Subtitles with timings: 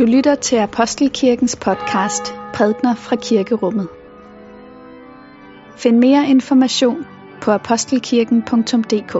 [0.00, 3.88] Du lytter til Apostelkirkens podcast Prædner fra Kirkerummet.
[5.76, 7.06] Find mere information
[7.42, 9.12] på apostelkirken.dk.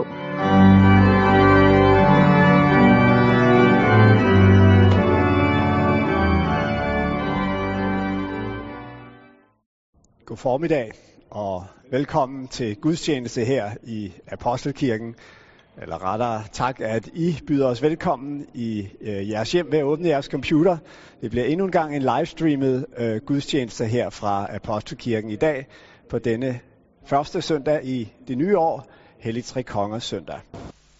[10.25, 10.91] God formiddag
[11.29, 15.15] og velkommen til gudstjeneste her i Apostelkirken.
[15.77, 20.07] Eller rettere tak, at I byder os velkommen i øh, jeres hjem ved at åbne
[20.07, 20.77] jeres computer.
[21.21, 25.67] Det bliver endnu en gang en livestreamet øh, gudstjeneste her fra Apostelkirken i dag
[26.09, 26.59] på denne
[27.05, 30.39] første søndag i det nye år, Hellig Tre Kongers søndag.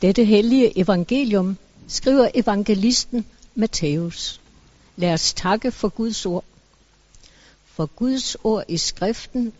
[0.01, 1.57] Dette hellige evangelium
[1.87, 4.41] skriver evangelisten Matthæus.
[4.95, 6.43] Lad os takke for Guds ord.
[7.65, 9.53] For Guds ord i skriften,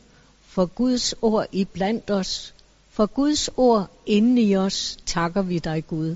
[0.47, 2.53] for Guds ord i blandt os,
[2.91, 6.15] for Guds ord inden i os takker vi dig, Gud.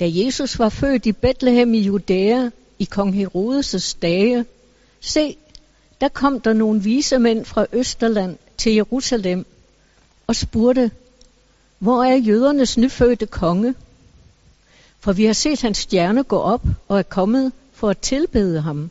[0.00, 4.44] Da Jesus var født i Bethlehem i Judæa i kong Herodes' dage,
[5.00, 5.36] se,
[6.00, 9.46] der kom der nogle vise mænd fra Østerland til Jerusalem
[10.26, 10.90] og spurgte,
[11.78, 13.74] hvor er jødernes nyfødte konge?
[15.00, 18.90] For vi har set hans stjerne gå op og er kommet for at tilbede ham.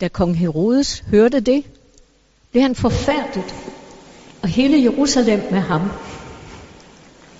[0.00, 1.64] Da kong Herodes hørte det,
[2.50, 3.54] blev han forfærdet,
[4.42, 5.80] og hele Jerusalem med ham.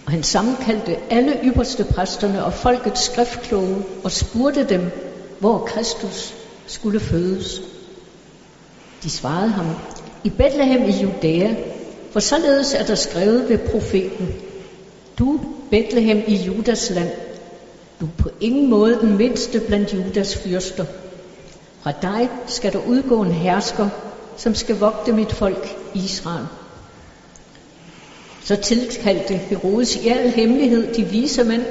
[0.07, 4.91] Og han sammenkaldte alle ypperste præsterne og folkets skriftkloge og spurgte dem,
[5.39, 6.35] hvor Kristus
[6.67, 7.63] skulle fødes.
[9.03, 9.67] De svarede ham,
[10.25, 11.55] i Bethlehem i Judæa,
[12.13, 14.29] for således er der skrevet ved profeten,
[15.19, 17.11] du, Bethlehem i Judas land,
[18.01, 20.85] du er på ingen måde den mindste blandt Judas fyrster.
[21.83, 23.89] Fra dig skal der udgå en hersker,
[24.37, 26.47] som skal vogte mit folk Israel.
[28.45, 31.65] Så tilkaldte Herodes i al hemmelighed de vise mænd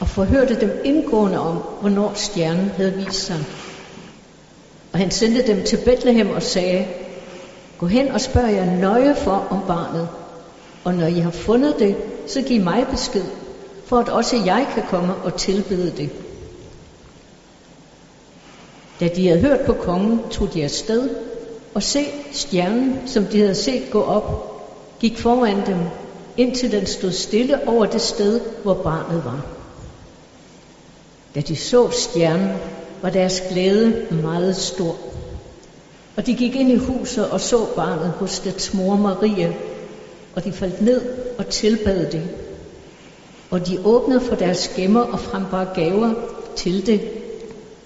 [0.00, 3.44] og forhørte dem indgående om, hvornår stjernen havde vist sig.
[4.92, 6.86] Og han sendte dem til Bethlehem og sagde,
[7.78, 10.08] Gå hen og spørg jer nøje for om barnet,
[10.84, 11.96] og når I har fundet det,
[12.26, 13.24] så giv mig besked,
[13.86, 16.25] for at også jeg kan komme og tilbede det.
[19.00, 21.10] Da de havde hørt på kongen, tog de afsted,
[21.74, 24.56] og se stjernen, som de havde set gå op,
[25.00, 25.78] gik foran dem,
[26.36, 29.46] indtil den stod stille over det sted, hvor barnet var.
[31.34, 32.50] Da de så stjernen,
[33.02, 34.96] var deres glæde meget stor.
[36.16, 39.56] Og de gik ind i huset og så barnet hos dets mor Marie,
[40.34, 41.02] og de faldt ned
[41.38, 42.22] og tilbad det.
[43.50, 46.12] Og de åbnede for deres gemmer og frembar gaver
[46.56, 47.00] til det.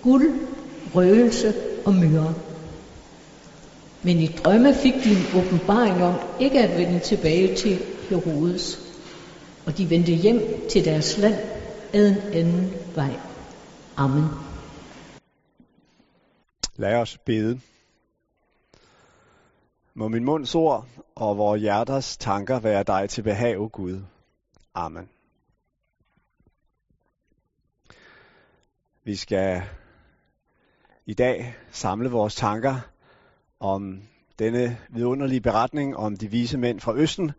[0.02, 0.30] Guld,
[0.94, 2.34] røgelse og myre.
[4.02, 7.78] Men i drømme fik de en åbenbaring om ikke at vende tilbage til
[8.10, 8.78] Herodes,
[9.66, 11.36] og de vendte hjem til deres land
[11.92, 13.16] ad en anden vej.
[13.96, 14.24] Amen.
[16.76, 17.60] Lad os bede.
[19.94, 24.00] Må min munds ord og vores hjerters tanker være dig til behag, o Gud.
[24.74, 25.08] Amen.
[29.04, 29.62] Vi skal
[31.10, 32.74] i dag samle vores tanker
[33.60, 34.02] om
[34.38, 37.32] denne vidunderlige beretning om de vise mænd fra Østen,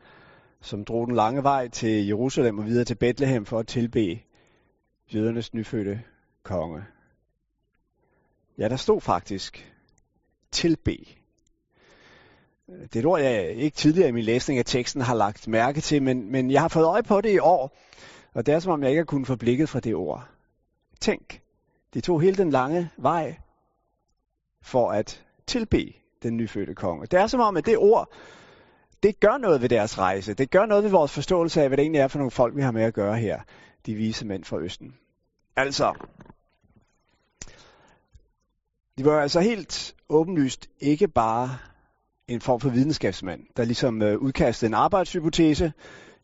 [0.62, 4.20] som drog den lange vej til Jerusalem og videre til Bethlehem for at tilbe
[5.14, 6.02] jødernes nyfødte
[6.44, 6.84] konge.
[8.58, 9.74] Ja, der stod faktisk
[10.52, 10.98] tilbe.
[12.68, 15.82] Det er et ord, jeg ikke tidligere i min læsning af teksten har lagt mærke
[15.82, 17.78] til, men, men jeg har fået øje på det i år,
[18.34, 20.28] og det er som om jeg ikke har kunnet få blikket fra det ord.
[21.00, 21.42] Tænk,
[21.94, 23.38] de tog hele den lange vej
[24.62, 27.06] for at tilbe den nyfødte konge.
[27.06, 28.10] Det er som om, at det ord,
[29.04, 30.34] det gør noget ved deres rejse.
[30.34, 32.62] Det gør noget ved vores forståelse af, hvad det egentlig er for nogle folk, vi
[32.62, 33.40] har med at gøre her.
[33.86, 34.96] De vise mænd fra Østen.
[35.56, 35.94] Altså,
[38.98, 41.58] de var altså helt åbenlyst ikke bare
[42.28, 45.74] en form for videnskabsmand, der ligesom øh, udkastede en arbejdshypotese.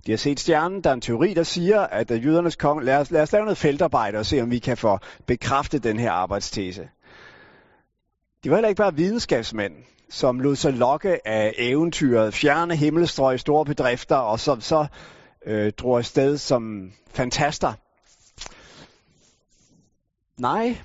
[0.06, 2.98] De har set stjernen, der er en teori, der siger, at øh, jødernes konge, lad
[2.98, 6.12] os, lad os lave noget feltarbejde og se, om vi kan få bekræftet den her
[6.12, 6.90] arbejdstese.
[8.44, 9.74] De var heller ikke bare videnskabsmænd,
[10.10, 14.88] som lod sig lokke af eventyret, fjerne himmelstrøg, store bedrifter, og som så
[15.46, 17.74] øh, drog afsted som fantaster.
[20.38, 20.78] Nej,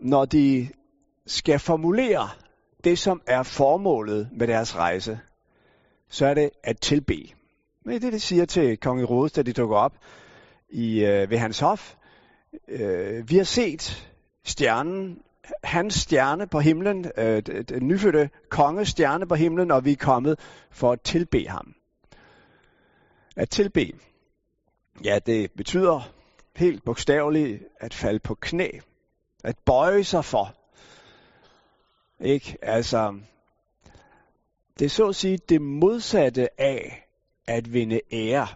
[0.00, 0.68] når de
[1.26, 2.28] skal formulere
[2.84, 5.20] det, som er formålet med deres rejse,
[6.08, 7.34] så er det at tilbe.
[7.84, 9.92] Men det er det, de siger til kong Herodes, da de dukker op
[10.68, 11.94] i, øh, ved hans hof.
[12.68, 14.10] Øh, vi har set
[14.44, 15.18] stjernen
[15.64, 20.38] hans stjerne på himlen, øh, den nyfødte konges stjerne på himlen, og vi er kommet
[20.70, 21.74] for at tilbe ham.
[23.36, 23.92] At tilbe,
[25.04, 26.12] ja, det betyder
[26.56, 28.68] helt bogstaveligt at falde på knæ.
[29.44, 30.54] At bøje sig for.
[32.20, 32.58] Ikke?
[32.62, 33.20] Altså,
[34.78, 37.08] det er så at sige det modsatte af
[37.46, 38.48] at vinde ære.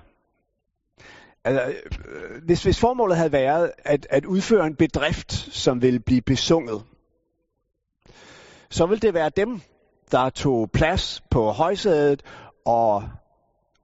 [1.45, 1.75] Altså,
[2.09, 6.83] øh, hvis, hvis formålet havde været at, at udføre en bedrift, som ville blive besunget,
[8.71, 9.61] så ville det være dem,
[10.11, 12.23] der tog plads på højsædet,
[12.65, 13.05] og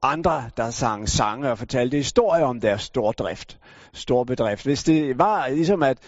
[0.03, 3.59] andre, der sang sange og fortalte historier om deres stordrift,
[3.93, 4.65] stor bedrift.
[4.65, 5.99] Hvis det var ligesom at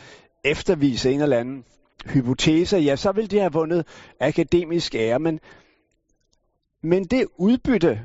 [0.44, 1.64] eftervise en eller anden
[2.06, 3.86] hypotese, ja, så ville de have vundet
[4.20, 5.40] akademisk ære, men,
[6.82, 8.00] men det udbytte,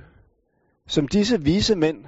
[0.88, 2.06] som disse vise mænd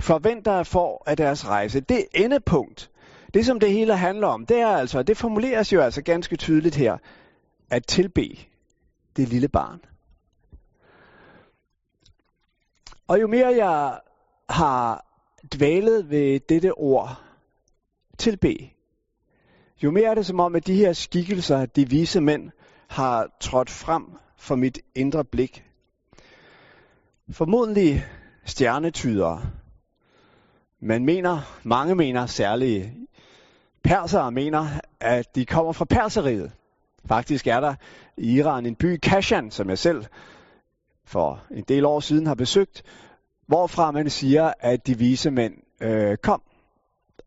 [0.00, 2.90] forventer at få af deres rejse, det endepunkt,
[3.34, 6.74] det som det hele handler om, det er altså, det formuleres jo altså ganske tydeligt
[6.74, 6.98] her,
[7.70, 8.46] at tilbe
[9.16, 9.80] det lille barn.
[13.08, 14.00] Og jo mere jeg
[14.48, 15.06] har
[15.54, 17.22] dvælet ved dette ord,
[18.18, 18.70] tilbe,
[19.82, 22.50] jo mere er det som om, at de her skikkelser, de vise mænd,
[22.88, 24.04] har trådt frem
[24.36, 25.64] for mit indre blik.
[27.30, 28.04] Formodentlig
[28.44, 29.42] stjernetydere.
[30.80, 32.94] Man mener, mange mener særlige
[33.82, 34.66] persere mener,
[35.00, 36.52] at de kommer fra perseriet.
[37.08, 37.74] Faktisk er der
[38.16, 40.04] i Iran en by, Kashan, som jeg selv
[41.04, 42.82] for en del år siden har besøgt,
[43.46, 46.42] hvorfra man siger, at de vise mænd øh, kom,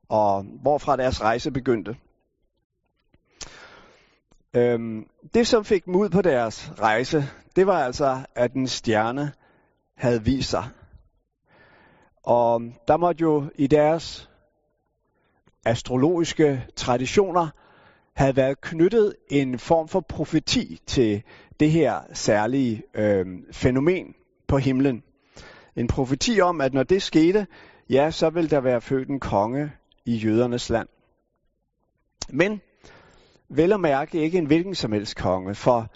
[0.10, 1.96] og hvorfra deres rejse begyndte.
[4.54, 7.24] Øhm, det, som fik dem ud på deres rejse,
[7.56, 9.32] det var altså, at en stjerne
[9.98, 10.70] havde vist sig.
[12.24, 14.30] Og der måtte jo i deres
[15.66, 17.48] astrologiske traditioner
[18.14, 21.24] have været knyttet en form for profeti til
[21.60, 24.16] det her særlige øh, fænomen
[24.48, 25.04] på himlen.
[25.76, 27.48] En profeti om, at når det skete,
[27.90, 29.72] ja, så vil der være født en konge
[30.06, 30.88] i jødernes land.
[32.30, 32.62] Men
[33.50, 35.88] vel at mærke ikke en hvilken som helst konge, for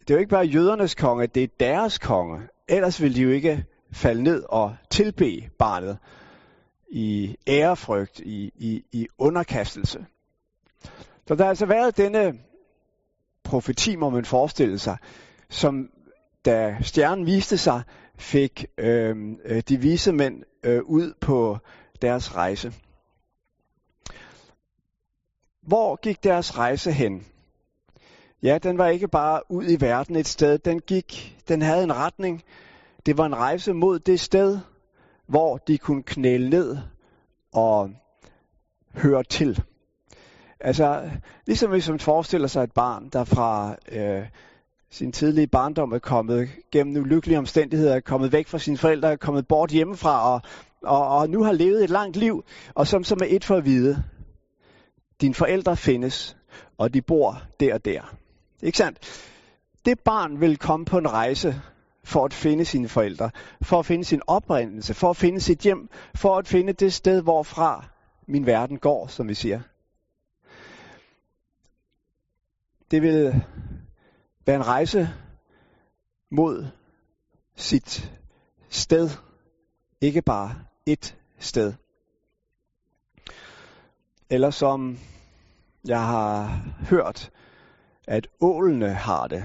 [0.00, 2.40] det er jo ikke bare jødernes konge, det er deres konge.
[2.68, 5.98] Ellers ville de jo ikke falde ned og tilbe barnet
[6.88, 10.06] i ærefrygt, i, i, i underkastelse.
[11.26, 12.38] Så der har altså været denne
[13.44, 14.96] profeti, må man forestille sig,
[15.48, 15.90] som
[16.44, 17.82] da stjernen viste sig,
[18.18, 21.58] fik øhm, øh, de vise mænd øh, ud på
[22.02, 22.72] deres rejse.
[25.62, 27.26] Hvor gik deres rejse hen?
[28.42, 30.58] Ja, den var ikke bare ud i verden et sted.
[30.58, 32.42] Den gik, den havde en retning.
[33.06, 34.58] Det var en rejse mod det sted,
[35.26, 36.76] hvor de kunne knæle ned
[37.52, 37.90] og
[38.94, 39.62] høre til.
[40.60, 41.10] Altså,
[41.46, 44.26] ligesom hvis man forestiller sig et barn, der fra øh,
[44.90, 49.16] sin tidlige barndom er kommet gennem ulykkelige omstændigheder, er kommet væk fra sine forældre, er
[49.16, 50.40] kommet bort hjemmefra, og,
[50.82, 52.44] og, og nu har levet et langt liv,
[52.74, 54.02] og som som er et for at vide,
[55.20, 56.36] dine forældre findes,
[56.78, 58.16] og de bor der og der.
[58.62, 58.98] Ikke sandt?
[59.84, 61.62] Det barn vil komme på en rejse
[62.06, 63.30] for at finde sine forældre,
[63.62, 67.22] for at finde sin oprindelse, for at finde sit hjem, for at finde det sted,
[67.22, 67.84] hvorfra
[68.28, 69.60] min verden går, som vi siger.
[72.90, 73.44] Det vil
[74.46, 75.08] være en rejse
[76.30, 76.66] mod
[77.56, 78.12] sit
[78.68, 79.10] sted.
[80.00, 80.54] Ikke bare
[80.86, 81.72] et sted.
[84.30, 84.98] Eller som
[85.84, 87.30] jeg har hørt,
[88.06, 89.44] at ålene har det.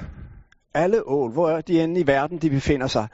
[0.73, 3.07] Alle ål, hvor er de end i verden, de befinder sig,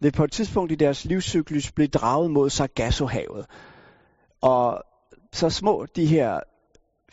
[0.00, 3.46] vil på et tidspunkt i deres livscyklus blive draget mod Sargassohavet.
[4.40, 4.84] Og
[5.32, 6.40] så små de her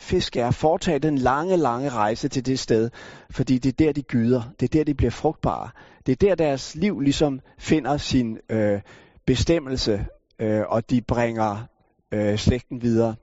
[0.00, 2.90] fisk er foretage den lange, lange rejse til det sted,
[3.30, 4.42] fordi det er der, de gyder.
[4.60, 5.70] Det er der, de bliver frugtbare.
[6.06, 8.80] Det er der, deres liv ligesom finder sin øh,
[9.26, 10.06] bestemmelse,
[10.38, 11.66] øh, og de bringer
[12.12, 13.14] øh, slægten videre.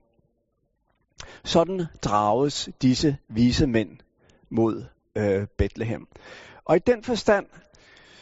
[1.43, 3.89] Sådan drages disse vise mænd
[4.49, 6.07] mod øh, Bethlehem.
[6.65, 7.45] Og i den forstand,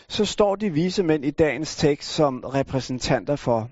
[0.08, 3.70] så står de vise mænd i dagens tekst som repræsentanter for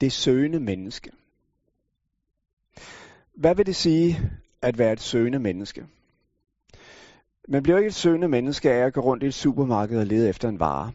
[0.00, 1.10] det søgende menneske.
[3.34, 4.20] Hvad vil det sige
[4.62, 5.86] at være et søgende menneske?
[7.48, 10.28] Man bliver ikke et søgende menneske af at gå rundt i et supermarked og lede
[10.28, 10.92] efter en vare.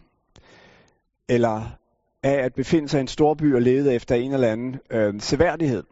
[1.29, 1.77] Eller
[2.23, 5.83] af at befinde sig i en storby og lede efter en eller anden øh, seværdighed.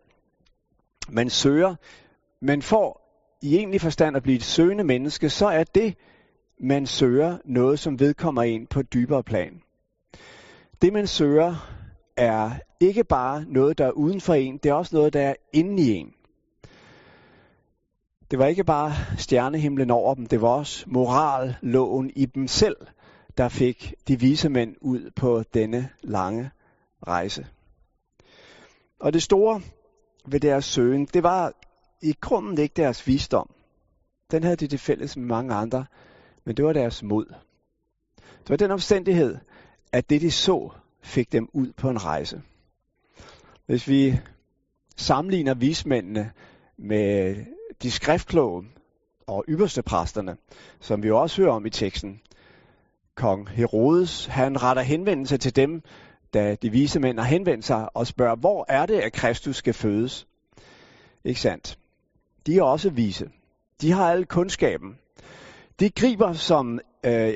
[1.09, 1.75] Man søger,
[2.39, 3.02] men får
[3.43, 5.95] i egentlig forstand at blive et søgende menneske, så er det,
[6.59, 9.61] man søger, noget som vedkommer en på et dybere plan.
[10.81, 11.79] Det man søger
[12.17, 15.33] er ikke bare noget, der er uden for en, det er også noget, der er
[15.53, 16.13] inde i en.
[18.31, 22.77] Det var ikke bare stjernehimlen over dem, det var også moralloven i dem selv,
[23.37, 26.49] der fik de vise mænd ud på denne lange
[27.07, 27.47] rejse.
[28.99, 29.61] Og det store
[30.25, 31.53] ved deres søgen, det var
[32.03, 33.49] i grunden ikke deres visdom.
[34.31, 35.85] Den havde de til fælles med mange andre,
[36.45, 37.25] men det var deres mod.
[38.15, 39.37] Det var den omstændighed,
[39.91, 40.69] at det de så,
[41.01, 42.41] fik dem ud på en rejse.
[43.65, 44.19] Hvis vi
[44.97, 46.31] sammenligner vismændene
[46.77, 47.35] med
[47.81, 48.65] de skriftkloge
[49.27, 50.37] og ypperste præsterne,
[50.79, 52.21] som vi også hører om i teksten,
[53.15, 55.81] kong Herodes, han retter henvendelse til dem,
[56.33, 59.73] da de vise mænd har henvendt sig og spørger, hvor er det, at Kristus skal
[59.73, 60.27] fødes?
[61.23, 61.77] Ikke sandt?
[62.45, 63.29] De er også vise.
[63.81, 64.97] De har al kundskaben.
[65.79, 67.33] De griber som øh,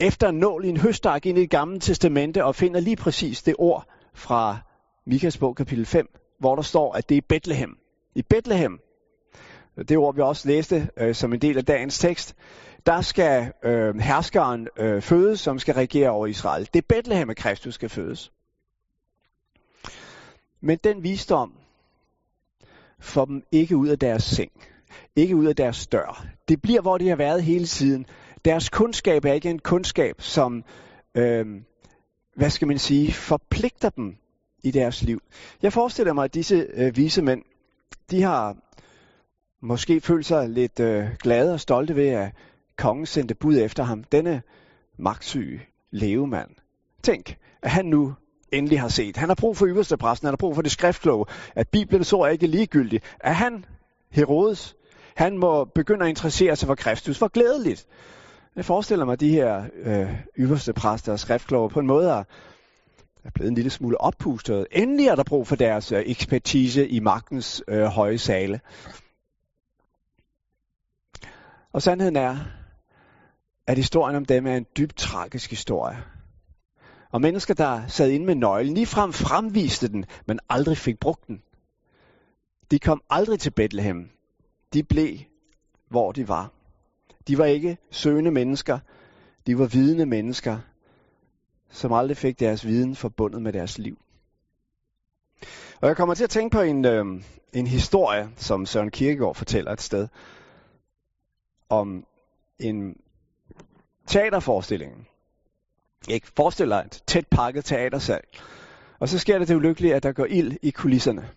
[0.00, 3.42] efter en nål i en høstak ind i det gamle testamente og finder lige præcis
[3.42, 4.58] det ord fra
[5.06, 7.78] Mikas bog kapitel 5, hvor der står, at det er Bethlehem.
[8.14, 8.80] I Bethlehem,
[9.88, 12.34] det ord vi også læste øh, som en del af dagens tekst,
[12.86, 16.68] der skal øh, herskeren øh, fødes, som skal regere over Israel.
[16.74, 18.32] Det er Bethlehem, at Kristus skal fødes.
[20.60, 21.52] Men den visdom
[23.06, 24.52] får dem ikke ud af deres seng.
[25.16, 26.26] Ikke ud af deres dør.
[26.48, 28.06] Det bliver, hvor de har været hele tiden.
[28.44, 30.64] Deres kundskab er ikke en kundskab, som,
[31.14, 31.46] øh,
[32.36, 34.16] hvad skal man sige, forpligter dem
[34.62, 35.22] i deres liv.
[35.62, 37.42] Jeg forestiller mig, at disse øh, vise mænd,
[38.10, 38.56] de har
[39.62, 42.32] måske følt sig lidt øh, glade og stolte ved, at
[42.76, 44.04] kongen sendte bud efter ham.
[44.04, 44.42] Denne
[44.98, 45.60] magtsyge
[45.90, 46.50] levemand.
[47.02, 48.14] Tænk, at han nu
[48.58, 49.16] endelig har set.
[49.16, 52.28] Han har brug for yderste præsten, han har brug for det skriftkloge, at Bibelens ord
[52.28, 53.04] er ikke ligegyldigt.
[53.20, 53.64] At han,
[54.10, 54.76] Herodes,
[55.16, 57.18] han må begynde at interessere sig for Kristus.
[57.18, 57.86] Hvor glædeligt.
[58.56, 62.24] Jeg forestiller mig, at de her øh, yderste præster og skriftkloge på en måde er,
[63.24, 64.66] er blevet en lille smule oppustet.
[64.72, 68.60] Endelig er der brug for deres øh, ekspertise i magtens øh, høje sale.
[71.72, 72.36] Og sandheden er,
[73.66, 75.96] at historien om dem er en dybt tragisk historie.
[77.10, 81.42] Og mennesker, der sad inde med nøglen, ligefrem fremviste den, men aldrig fik brugt den.
[82.70, 84.10] De kom aldrig til Bethlehem.
[84.72, 85.18] De blev,
[85.88, 86.52] hvor de var.
[87.28, 88.78] De var ikke søgende mennesker.
[89.46, 90.58] De var vidende mennesker,
[91.70, 93.98] som aldrig fik deres viden forbundet med deres liv.
[95.80, 97.22] Og jeg kommer til at tænke på en, øh,
[97.52, 100.08] en historie, som Søren Kierkegaard fortæller et sted,
[101.68, 102.06] om
[102.58, 102.96] en
[104.06, 105.08] teaterforestilling.
[106.08, 108.20] Ikke forestiller et tæt pakket teatersal.
[108.98, 111.28] Og så sker det det ulykkelige, at der går ild i kulisserne.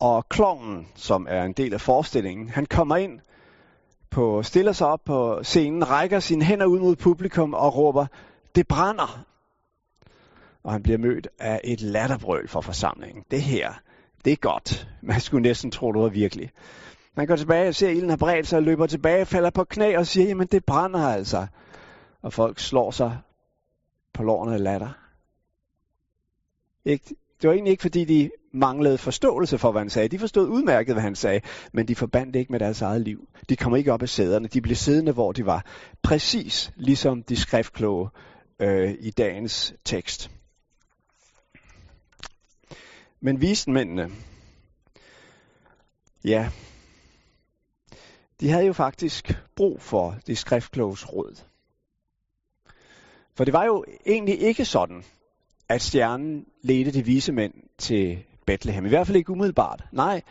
[0.00, 3.20] Og klovnen, som er en del af forestillingen, han kommer ind,
[4.10, 8.06] på, stiller sig op på scenen, rækker sine hænder ud mod publikum og råber,
[8.54, 9.24] det brænder.
[10.62, 13.24] Og han bliver mødt af et latterbrøl fra forsamlingen.
[13.30, 13.72] Det her,
[14.24, 14.88] det er godt.
[15.02, 16.50] Man skulle næsten tro, det var virkelig.
[17.16, 19.96] Man går tilbage og ser, at ilden har bredt sig, løber tilbage, falder på knæ
[19.96, 21.46] og siger, jamen det brænder altså.
[22.22, 23.18] Og folk slår sig
[24.12, 24.92] på lårene af latter.
[26.84, 27.14] Ikke?
[27.42, 30.08] Det var egentlig ikke, fordi de manglede forståelse for, hvad han sagde.
[30.08, 31.40] De forstod udmærket, hvad han sagde,
[31.72, 33.28] men de forbandt ikke med deres eget liv.
[33.48, 34.48] De kom ikke op af sæderne.
[34.48, 35.66] De blev siddende, hvor de var.
[36.02, 38.08] Præcis ligesom de skriftkloge
[38.60, 40.30] øh, i dagens tekst.
[43.20, 44.10] Men vismændene,
[46.24, 46.50] ja,
[48.40, 51.49] de havde jo faktisk brug for de skriftkloges råd.
[53.40, 55.04] For det var jo egentlig ikke sådan,
[55.68, 58.86] at stjernen ledte de vise mænd til Bethlehem.
[58.86, 59.84] I hvert fald ikke umiddelbart.
[59.92, 60.22] Nej,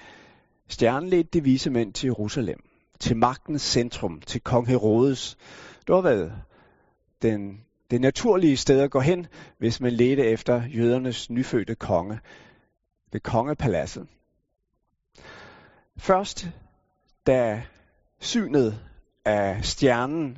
[0.67, 2.63] stjernen ledte de vise mænd til Jerusalem.
[2.99, 4.21] Til magtens centrum.
[4.21, 5.37] Til kong Herodes.
[5.87, 6.31] Det var vel
[7.21, 7.61] den,
[7.91, 12.19] det naturlige sted at gå hen, hvis man ledte efter jødernes nyfødte konge.
[13.11, 14.07] Ved kongepaladset.
[15.97, 16.47] Først
[17.27, 17.63] da
[18.19, 18.79] synet
[19.25, 20.37] af stjernen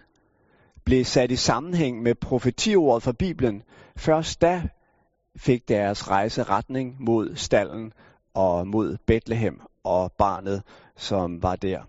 [0.92, 3.64] blev sat i sammenhæng med profetiordet fra Bibelen,
[3.96, 4.68] først da
[5.36, 7.94] fik deres rejse retning mod stallen
[8.34, 10.64] og mod Bethlehem og barnet,
[10.96, 11.82] som var der.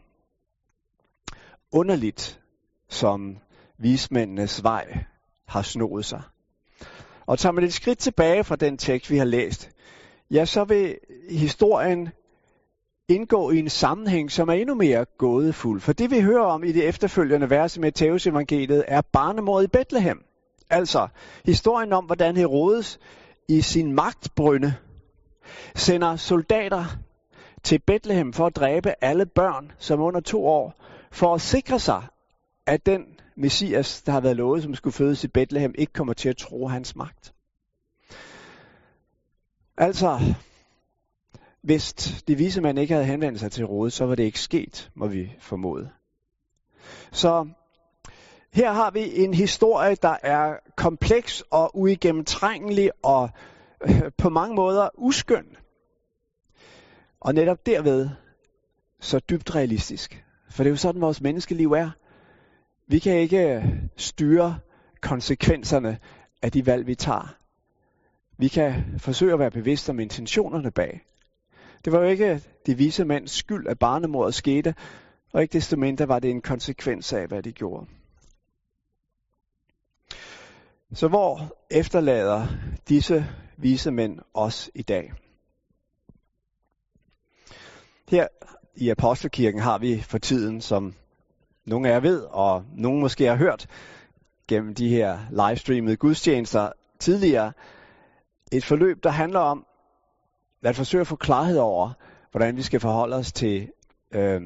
[1.73, 2.41] Underligt,
[2.89, 3.39] som
[3.79, 5.05] vismændenes vej
[5.47, 6.23] har snoet sig.
[7.27, 9.71] Og tager man et skridt tilbage fra den tekst, vi har læst,
[10.31, 10.99] ja, så vil
[11.31, 12.09] historien
[13.09, 15.81] indgå i en sammenhæng, som er endnu mere gådefuld.
[15.81, 19.71] For det vi hører om i det efterfølgende vers i Matteus evangeliet er barnemordet i
[19.71, 20.25] Bethlehem.
[20.71, 21.09] Altså
[21.45, 23.01] historien om, hvordan Herodes
[23.49, 24.75] i sin magtbrynde
[25.75, 26.85] sender soldater
[27.63, 30.75] til Bethlehem for at dræbe alle børn, som er under to år,
[31.13, 32.03] for at sikre sig,
[32.67, 33.07] at den
[33.37, 36.69] Messias, der har været lovet, som skulle fødes i Bethlehem, ikke kommer til at tro
[36.69, 37.35] hans magt.
[39.77, 40.21] Altså,
[41.63, 41.93] hvis
[42.29, 45.07] de vise mænd ikke havde henvendt sig til rådet, så var det ikke sket, må
[45.07, 45.91] vi formode.
[47.13, 47.49] Så
[48.53, 53.31] Her har vi en historie, der er kompleks og uigennemtrængelig og
[53.85, 55.57] øh, på mange måder uskøn.
[57.21, 58.11] Og netop derved
[59.01, 60.25] så dybt realistisk.
[60.51, 61.91] For det er jo sådan, vores menneskeliv er.
[62.89, 63.65] Vi kan ikke øh,
[63.97, 64.59] styre
[65.01, 65.99] konsekvenserne
[66.43, 67.35] af de valg, vi tager.
[68.39, 71.01] Vi kan forsøge at være bevidste om intentionerne bag.
[71.85, 74.75] Det var jo ikke de vise mænds skyld, at barnemordet skete,
[75.33, 77.87] og ikke desto mindre var det en konsekvens af, hvad de gjorde.
[80.95, 82.47] Så hvor efterlader
[82.89, 85.13] disse vise mænd os i dag?
[88.09, 88.29] Her
[88.77, 90.95] i Apostelkirken har vi for tiden, som
[91.65, 93.67] nogle af jer ved, og nogle måske har hørt
[94.49, 97.53] gennem de her livestreamede gudstjenester tidligere,
[98.53, 99.67] et forløb, der handler om
[100.63, 101.91] at forsøge at få klarhed over,
[102.31, 103.69] hvordan vi skal forholde os til
[104.15, 104.41] øh,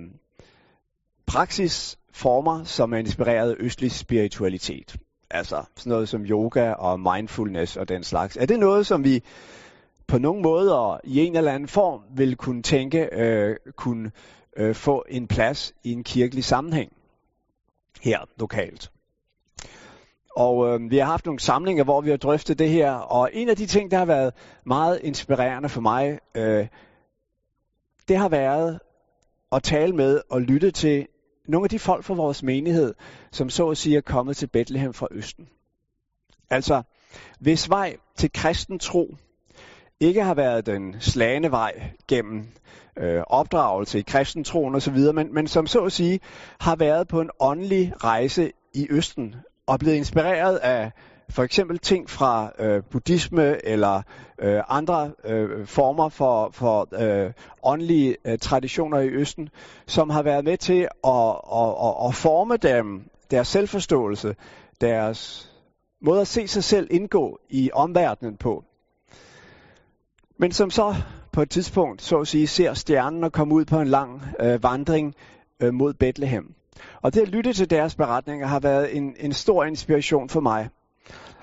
[1.26, 4.96] praksisformer, som er inspireret af østlig spiritualitet.
[5.30, 8.36] Altså sådan noget som yoga og mindfulness og den slags.
[8.36, 9.22] Er det noget, som vi
[10.06, 14.10] på nogen måde og i en eller anden form vil kunne tænke øh, kunne
[14.56, 16.92] øh, få en plads i en kirkelig sammenhæng
[18.00, 18.90] her lokalt?
[20.36, 23.48] Og øh, vi har haft nogle samlinger, hvor vi har drøftet det her, og en
[23.48, 26.66] af de ting, der har været meget inspirerende for mig, øh,
[28.08, 28.80] det har været
[29.52, 31.06] at tale med og lytte til
[31.48, 32.94] nogle af de folk fra vores menighed,
[33.32, 35.48] som så at sige er kommet til Bethlehem fra Østen.
[36.50, 36.82] Altså,
[37.40, 39.16] hvis vej til kristen tro
[40.00, 42.48] ikke har været den slagende vej gennem
[42.96, 46.20] øh, opdragelse i kristentroen osv., men, men som så at sige
[46.60, 49.34] har været på en åndelig rejse i Østen
[49.66, 50.92] og blevet inspireret af
[51.30, 54.02] for eksempel ting fra øh, buddhisme eller
[54.38, 57.32] øh, andre øh, former for, for øh,
[57.62, 59.48] åndelige øh, traditioner i Østen,
[59.86, 64.36] som har været med til at, at, at, at forme dem, deres selvforståelse,
[64.80, 65.50] deres
[66.00, 68.64] måde at se sig selv indgå i omverdenen på.
[70.38, 70.94] Men som så
[71.32, 74.62] på et tidspunkt, så at sige, ser stjernen og komme ud på en lang øh,
[74.62, 75.14] vandring
[75.60, 76.55] øh, mod Bethlehem.
[77.02, 80.68] Og det at lytte til deres beretninger har været en, en stor inspiration for mig.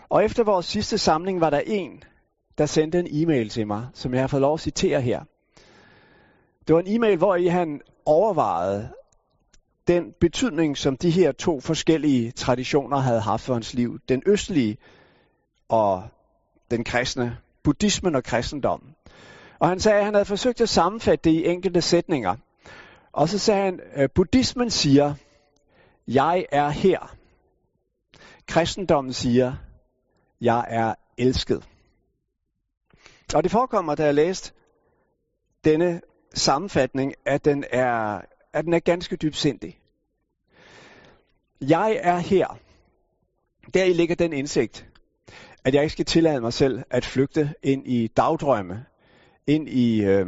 [0.09, 2.03] Og efter vores sidste samling var der en,
[2.57, 5.23] der sendte en e-mail til mig, som jeg har fået lov at citere her.
[6.67, 8.89] Det var en e-mail, hvor I han overvejede
[9.87, 13.99] den betydning, som de her to forskellige traditioner havde haft for hans liv.
[14.09, 14.77] Den østlige
[15.69, 16.03] og
[16.71, 18.95] den kristne, buddhismen og kristendommen.
[19.59, 22.35] Og han sagde, at han havde forsøgt at sammenfatte det i enkelte sætninger.
[23.13, 25.15] Og så sagde han, øh, buddhismen siger,
[26.07, 27.15] jeg er her.
[28.47, 29.55] Kristendommen siger,
[30.41, 31.69] jeg er elsket.
[33.35, 34.53] Og det forekommer, da jeg læste
[35.63, 36.01] denne
[36.33, 38.21] sammenfatning, at den er,
[38.53, 39.79] at den er ganske dybsindig.
[41.61, 42.59] Jeg er her.
[43.73, 44.87] Der i ligger den indsigt,
[45.63, 48.85] at jeg ikke skal tillade mig selv at flygte ind i dagdrømme,
[49.47, 50.27] ind i øh,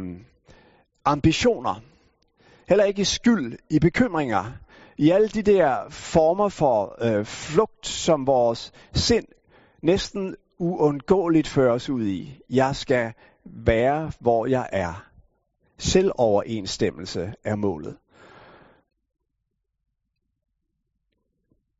[1.04, 1.80] ambitioner,
[2.68, 4.52] heller ikke i skyld, i bekymringer,
[4.98, 9.26] i alle de der former for øh, flugt, som vores sind
[9.82, 12.40] næsten uundgåeligt føres ud i.
[12.50, 13.12] Jeg skal
[13.44, 15.06] være, hvor jeg er.
[15.78, 17.96] Selvoverensstemmelse er målet.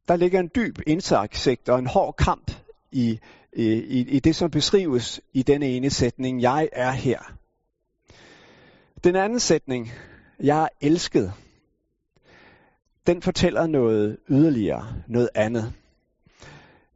[0.09, 2.51] Der ligger en dyb indsigt og en hård kamp
[2.93, 3.21] i,
[3.53, 6.43] i, i det, som beskrives i denne ene sætning.
[6.43, 7.33] Jeg er her.
[9.05, 9.91] Den anden sætning,
[10.41, 11.33] jeg er elsket,
[13.07, 15.73] den fortæller noget yderligere, noget andet.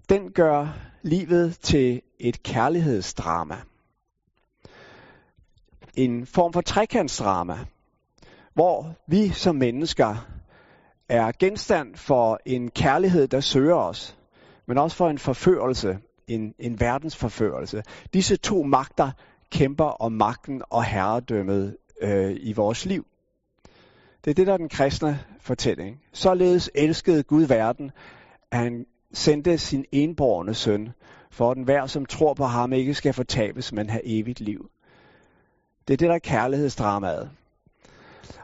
[0.08, 0.68] Den gør
[1.02, 3.56] livet til et kærlighedsdrama.
[5.94, 7.58] En form for trekantsdrama,
[8.54, 10.26] hvor vi som mennesker
[11.08, 14.16] er genstand for en kærlighed, der søger os,
[14.66, 15.98] men også for en forførelse,
[16.28, 17.82] en, en verdensforførelse.
[18.14, 19.10] Disse to magter
[19.50, 23.06] kæmper om magten og herredømmet øh, i vores liv.
[24.24, 26.00] Det er det, der er den kristne fortælling.
[26.12, 27.90] Således elskede Gud verden,
[28.50, 30.88] at han sendte sin enborgne søn,
[31.30, 34.70] for at den hver, som tror på ham, ikke skal fortabes, men have evigt liv.
[35.88, 37.30] Det er det, der er kærlighedsdramaet.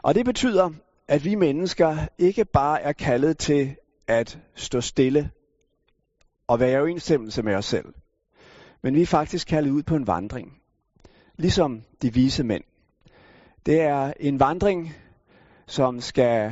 [0.01, 0.69] Og det betyder,
[1.07, 3.75] at vi mennesker ikke bare er kaldet til
[4.07, 5.31] at stå stille
[6.47, 7.93] og være i overensstemmelse med os selv,
[8.83, 10.61] men vi er faktisk kaldet ud på en vandring.
[11.37, 12.63] Ligesom de vise mænd.
[13.65, 14.95] Det er en vandring,
[15.67, 16.51] som skal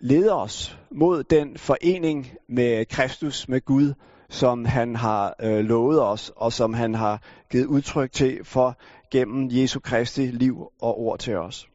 [0.00, 3.94] lede os mod den forening med Kristus, med Gud,
[4.28, 8.78] som han har øh, lovet os, og som han har givet udtryk til for
[9.10, 11.68] gennem Jesu Kristi liv og ord til os.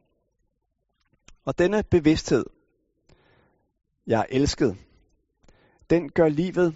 [1.45, 2.45] Og denne bevidsthed,
[4.07, 4.77] jeg er elsket,
[5.89, 6.75] den gør livet,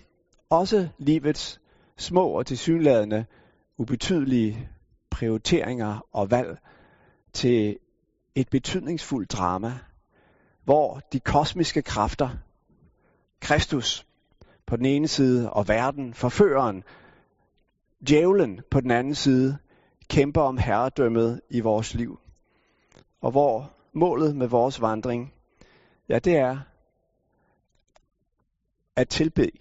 [0.50, 1.62] også livets
[1.98, 3.26] små og tilsyneladende
[3.78, 4.70] ubetydelige
[5.10, 6.58] prioriteringer og valg,
[7.34, 7.78] til
[8.40, 9.80] et betydningsfuldt drama,
[10.64, 12.30] hvor de kosmiske kræfter,
[13.40, 14.06] Kristus
[14.66, 16.84] på den ene side og verden, forføreren,
[18.08, 19.58] djævlen på den anden side,
[20.10, 22.20] kæmper om herredømmet i vores liv.
[23.22, 25.34] Og hvor målet med vores vandring,
[26.10, 26.60] ja det er
[28.96, 29.52] at tilbe.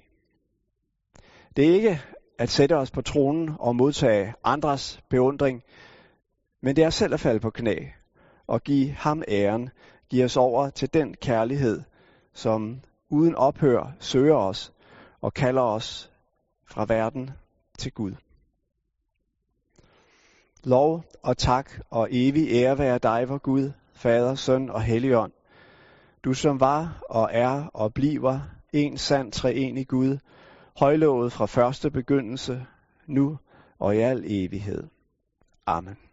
[1.57, 2.03] Det er ikke
[2.39, 5.63] at sætte os på tronen og modtage andres beundring,
[6.61, 7.89] men det er selv at falde på knæ
[8.49, 9.71] og give ham æren,
[10.09, 11.83] give os over til den kærlighed,
[12.33, 14.73] som uden ophør søger os
[15.21, 16.11] og kalder os
[16.67, 17.31] fra verden
[17.79, 18.15] til Gud.
[20.65, 25.33] Lov og tak og evig ære være dig, vor Gud, Fader, Søn og Helligånd.
[26.25, 28.41] Du som var og er og bliver
[28.73, 30.19] en sand treenig Gud,
[30.79, 32.67] højlovet fra første begyndelse,
[33.07, 33.39] nu
[33.79, 34.85] og i al evighed.
[35.67, 36.08] Amen.